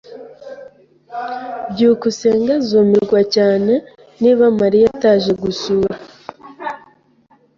[1.71, 3.73] byukusenge azumirwa cyane
[4.21, 5.95] niba Mariya ataje gusura.